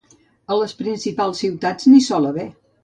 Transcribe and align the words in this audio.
A 0.53 0.57
les 0.61 0.73
principals 0.79 1.45
ciutats 1.47 1.91
n'hi 1.93 2.05
sol 2.11 2.29
haver. 2.33 2.51